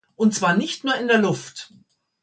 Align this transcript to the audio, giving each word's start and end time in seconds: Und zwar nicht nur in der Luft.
Und 0.15 0.33
zwar 0.33 0.57
nicht 0.57 0.83
nur 0.83 0.95
in 0.95 1.07
der 1.07 1.19
Luft. 1.19 1.75